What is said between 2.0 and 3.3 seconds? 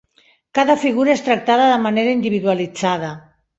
individualitzada.